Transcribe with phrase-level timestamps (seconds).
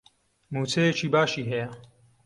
[0.51, 1.67] مووچەیەکی باشی هەیە.